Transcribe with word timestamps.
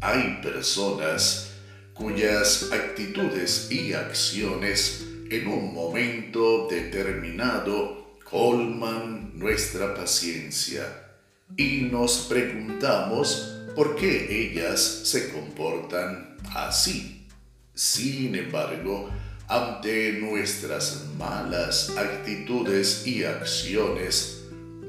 hay 0.00 0.40
personas 0.42 1.52
cuyas 1.94 2.70
actitudes 2.72 3.70
y 3.70 3.92
acciones 3.92 5.06
en 5.30 5.46
un 5.46 5.74
momento 5.74 6.66
determinado 6.68 8.16
colman 8.24 9.38
nuestra 9.38 9.94
paciencia 9.94 10.84
y 11.56 11.82
nos 11.82 12.26
preguntamos 12.28 13.58
por 13.74 13.96
qué 13.96 14.50
ellas 14.50 14.80
se 14.80 15.30
comportan 15.30 16.36
así. 16.54 17.26
Sin 17.74 18.34
embargo, 18.34 19.10
ante 19.48 20.12
nuestras 20.14 21.06
malas 21.18 21.94
actitudes 21.96 23.06
y 23.06 23.24
acciones, 23.24 24.44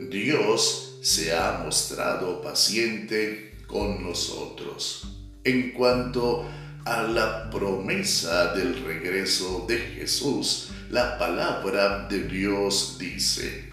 Dios 0.09 0.99
se 1.01 1.35
ha 1.35 1.61
mostrado 1.63 2.41
paciente 2.41 3.50
con 3.71 4.03
nosotros. 4.03 5.07
En 5.43 5.71
cuanto 5.71 6.45
a 6.85 7.03
la 7.03 7.49
promesa 7.49 8.53
del 8.53 8.83
regreso 8.83 9.65
de 9.67 9.77
Jesús, 9.77 10.69
la 10.89 11.17
palabra 11.17 12.07
de 12.07 12.23
Dios 12.23 12.97
dice, 12.99 13.71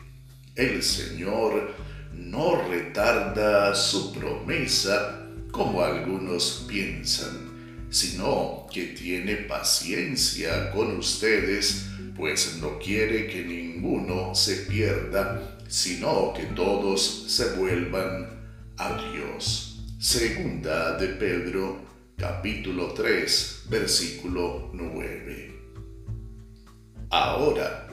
el 0.55 0.83
Señor 0.83 1.75
no 2.13 2.63
retarda 2.69 3.75
su 3.75 4.13
promesa 4.13 5.27
como 5.51 5.83
algunos 5.83 6.67
piensan, 6.69 7.87
sino 7.91 8.67
que 8.73 8.85
tiene 8.89 9.37
paciencia 9.37 10.71
con 10.71 10.97
ustedes, 10.99 11.87
pues 12.17 12.59
no 12.61 12.79
quiere 12.79 13.29
que 13.29 13.45
ninguno 13.45 14.35
se 14.35 14.57
pierda, 14.57 15.57
sino 15.69 16.33
que 16.35 16.45
todos 16.45 17.25
se 17.29 17.55
vuelvan 17.55 18.39
a 18.77 19.11
Dios. 19.13 19.68
Segunda 20.01 20.97
de 20.97 21.09
Pedro, 21.09 21.81
capítulo 22.17 22.95
3, 22.95 23.65
versículo 23.69 24.71
9. 24.73 25.53
Ahora, 27.11 27.89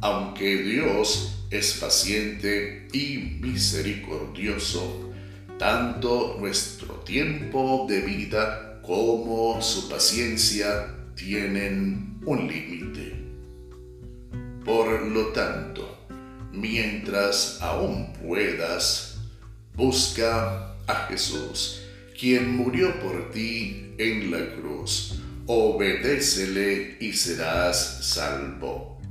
aunque 0.00 0.58
Dios 0.58 1.46
es 1.50 1.78
paciente 1.80 2.86
y 2.92 3.40
misericordioso, 3.40 5.12
tanto 5.58 6.36
nuestro 6.38 6.94
tiempo 7.00 7.86
de 7.88 8.02
vida 8.02 8.80
como 8.80 9.60
su 9.60 9.88
paciencia 9.88 10.94
tienen 11.16 12.20
un 12.24 12.46
límite. 12.46 13.16
Por 14.64 15.08
lo 15.08 15.32
tanto, 15.32 16.06
mientras 16.52 17.58
aún 17.60 18.12
puedas, 18.12 19.11
busca 19.74 20.74
a 20.86 21.06
Jesús, 21.08 21.82
quien 22.18 22.56
murió 22.56 23.00
por 23.00 23.30
ti 23.32 23.94
en 23.98 24.30
la 24.30 24.54
cruz. 24.54 25.20
Obedécele 25.46 26.98
y 27.00 27.12
serás 27.12 28.06
salvo. 28.06 29.01